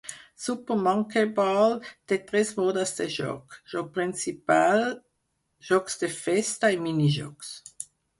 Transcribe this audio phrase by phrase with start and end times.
[0.43, 1.75] "Super Monkey Ball"
[2.11, 4.81] té tres modes de joc: joc principal,
[5.69, 7.53] jocs de festa i mini-jocs.